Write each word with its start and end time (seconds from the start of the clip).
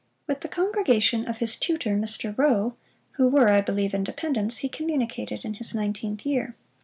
With 0.25 0.41
the 0.41 0.47
congregation 0.47 1.27
of 1.27 1.37
his 1.37 1.55
tutor 1.55 1.91
Mr. 1.95 2.35
Rowe, 2.35 2.73
who 3.17 3.27
were, 3.27 3.49
I 3.49 3.61
believe, 3.61 3.93
independents, 3.93 4.57
he 4.57 4.67
communicated 4.67 5.45
in 5.45 5.53
his 5.53 5.75
nineteenth 5.75 6.25
year. 6.25 6.55